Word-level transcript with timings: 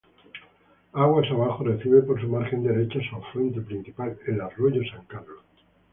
Aguas 0.93 1.29
abajo 1.29 1.63
recibe 1.63 2.01
por 2.01 2.19
su 2.19 2.27
margen 2.27 2.63
derecha 2.63 2.99
su 3.07 3.15
afluente 3.17 3.61
principal: 3.61 4.17
el 4.25 4.41
arroyo 4.41 4.81
San 4.91 5.05
Carlos. 5.05 5.43